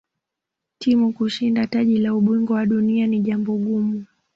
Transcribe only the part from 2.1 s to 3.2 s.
ubingwa wa dunia ni